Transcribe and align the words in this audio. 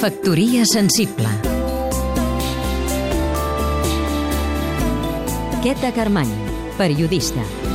Factoria 0.00 0.64
sensible. 0.64 1.28
Queta 5.60 5.92
Carmany, 5.92 6.32
periodista 6.78 7.69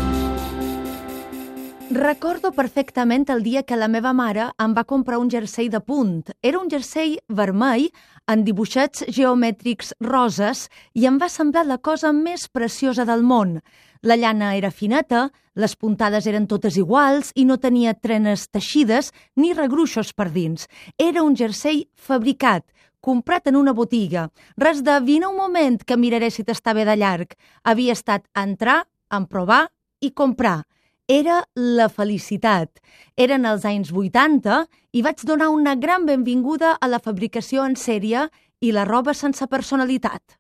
Recordo 1.92 2.52
perfectament 2.52 3.28
el 3.30 3.44
dia 3.46 3.62
que 3.62 3.78
la 3.78 3.88
meva 3.88 4.10
mare 4.18 4.48
em 4.58 4.72
va 4.74 4.84
comprar 4.90 5.20
un 5.22 5.30
jersei 5.30 5.68
de 5.70 5.78
punt. 5.86 6.32
Era 6.42 6.58
un 6.58 6.70
jersei 6.70 7.20
vermell 7.30 7.92
en 8.26 8.42
dibuixats 8.44 9.06
geomètrics 9.06 9.94
roses 10.02 10.66
i 10.98 11.06
em 11.06 11.20
va 11.22 11.30
semblar 11.30 11.66
la 11.70 11.78
cosa 11.78 12.12
més 12.12 12.48
preciosa 12.50 13.06
del 13.06 13.22
món. 13.22 13.60
La 14.02 14.18
llana 14.18 14.56
era 14.58 14.74
fineta, 14.74 15.30
les 15.54 15.76
puntades 15.76 16.26
eren 16.26 16.50
totes 16.50 16.76
iguals 16.82 17.32
i 17.36 17.46
no 17.46 17.62
tenia 17.62 17.94
trenes 17.94 18.50
teixides 18.50 19.14
ni 19.36 19.54
regruixos 19.54 20.12
per 20.18 20.32
dins. 20.34 20.66
Era 20.98 21.22
un 21.22 21.38
jersei 21.38 21.86
fabricat, 21.96 22.66
comprat 23.00 23.46
en 23.46 23.62
una 23.62 23.78
botiga. 23.78 24.32
Res 24.58 24.82
de 24.82 25.00
vine 25.06 25.30
un 25.30 25.38
moment 25.38 25.78
que 25.86 26.02
miraré 26.02 26.32
si 26.32 26.44
t'està 26.44 26.74
bé 26.74 26.84
de 26.84 26.98
llarg. 26.98 27.38
Havia 27.62 27.94
estat 27.94 28.26
entrar, 28.34 28.88
en 29.14 29.30
provar 29.30 29.68
i 30.02 30.10
comprar 30.10 30.64
era 31.08 31.44
la 31.56 31.88
felicitat. 31.90 32.80
Eren 33.16 33.46
els 33.46 33.66
anys 33.66 33.92
80 33.94 34.66
i 34.94 35.04
vaig 35.06 35.22
donar 35.26 35.50
una 35.54 35.76
gran 35.76 36.06
benvinguda 36.06 36.76
a 36.80 36.88
la 36.88 37.00
fabricació 37.00 37.66
en 37.66 37.76
sèrie 37.76 38.28
i 38.62 38.72
la 38.72 38.86
roba 38.86 39.14
sense 39.14 39.46
personalitat. 39.48 40.40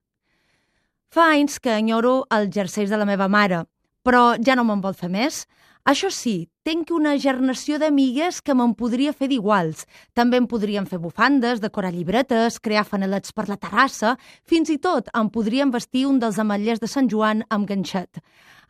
Fa 1.10 1.30
anys 1.36 1.60
que 1.60 1.78
enyoro 1.78 2.26
els 2.34 2.52
jerseis 2.54 2.90
de 2.90 2.98
la 2.98 3.06
meva 3.06 3.28
mare, 3.28 3.64
però 4.04 4.36
ja 4.42 4.56
no 4.56 4.66
me'n 4.66 4.82
vol 4.82 4.98
fer 4.98 5.10
més. 5.10 5.46
Això 5.86 6.10
sí, 6.10 6.48
tenc 6.66 6.90
una 6.90 7.12
gernació 7.22 7.78
d'amigues 7.78 8.40
que 8.42 8.56
me'n 8.58 8.72
podria 8.74 9.12
fer 9.14 9.28
d'iguals. 9.30 9.84
També 10.18 10.40
em 10.42 10.48
podrien 10.50 10.88
fer 10.90 10.98
bufandes, 10.98 11.62
decorar 11.62 11.92
llibretes, 11.94 12.58
crear 12.58 12.82
fanalets 12.90 13.36
per 13.38 13.46
la 13.46 13.60
terrassa, 13.62 14.16
fins 14.50 14.72
i 14.74 14.80
tot 14.82 15.14
em 15.14 15.30
podrien 15.30 15.70
vestir 15.70 16.08
un 16.10 16.18
dels 16.18 16.42
ametllers 16.42 16.82
de 16.82 16.90
Sant 16.90 17.12
Joan 17.14 17.46
amb 17.54 17.70
ganxet. 17.70 18.18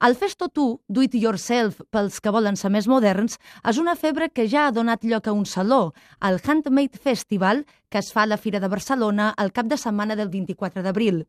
El 0.03 0.19
Festo 0.19 0.49
Tu, 0.51 0.67
do 0.91 1.07
it 1.07 1.15
yourself 1.15 1.79
pels 1.87 2.19
que 2.19 2.35
volen 2.35 2.59
ser 2.59 2.67
més 2.75 2.91
moderns, 2.91 3.39
és 3.63 3.79
una 3.79 3.95
febre 3.95 4.27
que 4.27 4.49
ja 4.51 4.67
ha 4.67 4.75
donat 4.75 5.07
lloc 5.07 5.31
a 5.31 5.39
un 5.39 5.47
saló, 5.47 5.93
el 6.19 6.41
Handmade 6.43 6.99
Festival, 6.99 7.63
que 7.87 8.03
es 8.03 8.11
fa 8.11 8.25
a 8.25 8.27
la 8.27 8.35
Fira 8.35 8.59
de 8.59 8.67
Barcelona 8.67 9.31
el 9.39 9.55
cap 9.55 9.71
de 9.71 9.79
setmana 9.79 10.19
del 10.19 10.27
24 10.35 10.83
d'abril. 10.83 11.23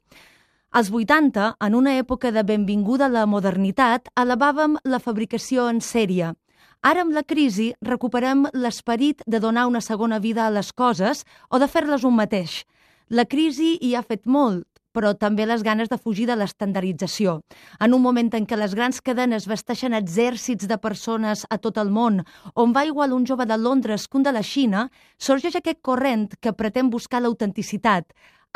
Als 0.70 0.90
80, 0.90 1.56
en 1.60 1.74
una 1.74 1.94
època 1.96 2.32
de 2.32 2.42
benvinguda 2.42 3.06
a 3.06 3.12
la 3.12 3.26
modernitat, 3.26 4.10
elevàvem 4.18 4.76
la 4.84 4.98
fabricació 4.98 5.68
en 5.70 5.80
sèrie. 5.80 6.32
Ara, 6.82 7.02
amb 7.02 7.14
la 7.14 7.22
crisi, 7.22 7.72
recuperem 7.80 8.44
l'esperit 8.52 9.22
de 9.26 9.40
donar 9.40 9.66
una 9.70 9.80
segona 9.80 10.18
vida 10.18 10.46
a 10.46 10.50
les 10.50 10.72
coses 10.72 11.24
o 11.50 11.58
de 11.58 11.68
fer-les 11.68 12.04
un 12.04 12.16
mateix. 12.16 12.64
La 13.08 13.24
crisi 13.24 13.78
hi 13.80 13.94
ha 13.94 14.02
fet 14.02 14.26
molt, 14.26 14.66
però 14.96 15.12
també 15.14 15.44
les 15.46 15.62
ganes 15.62 15.90
de 15.92 15.98
fugir 16.00 16.24
de 16.26 16.34
l'estandardització. 16.36 17.40
En 17.80 17.92
un 17.92 18.02
moment 18.02 18.30
en 18.34 18.46
què 18.48 18.56
les 18.56 18.74
grans 18.74 19.02
cadenes 19.04 19.46
vesteixen 19.46 19.92
exèrcits 19.94 20.68
de 20.68 20.78
persones 20.80 21.44
a 21.50 21.58
tot 21.58 21.76
el 21.82 21.92
món, 21.92 22.22
on 22.54 22.72
va 22.72 22.86
igual 22.88 23.12
un 23.12 23.26
jove 23.28 23.46
de 23.46 23.58
Londres 23.60 24.08
que 24.08 24.16
un 24.16 24.24
de 24.24 24.32
la 24.32 24.42
Xina, 24.42 24.88
sorgeix 25.18 25.58
aquest 25.60 25.82
corrent 25.82 26.30
que 26.40 26.54
pretén 26.56 26.88
buscar 26.90 27.20
l'autenticitat, 27.20 28.08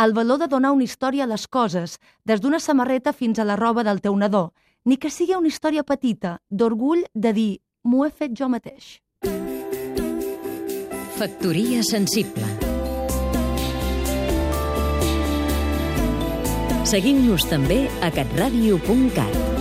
el 0.04 0.14
valor 0.14 0.38
de 0.38 0.48
donar 0.48 0.72
una 0.72 0.84
història 0.84 1.24
a 1.24 1.28
les 1.28 1.46
coses, 1.46 1.98
des 2.24 2.40
d'una 2.40 2.60
samarreta 2.60 3.12
fins 3.12 3.38
a 3.38 3.44
la 3.44 3.56
roba 3.56 3.84
del 3.84 4.00
teu 4.00 4.16
nadó, 4.16 4.52
ni 4.84 4.96
que 4.96 5.10
sigui 5.10 5.36
una 5.36 5.48
història 5.52 5.84
petita, 5.84 6.38
d'orgull 6.48 7.04
de 7.14 7.32
dir 7.36 7.50
m'ho 7.84 8.06
he 8.06 8.10
fet 8.10 8.32
jo 8.32 8.48
mateix. 8.48 8.98
Factoria 11.20 11.84
sensible. 11.84 12.48
Seguim-nos 16.90 17.44
també 17.46 17.84
a 18.00 18.08
catradio.cat 18.10 19.59